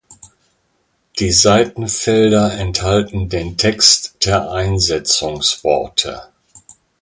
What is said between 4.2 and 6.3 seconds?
der Einsetzungsworte.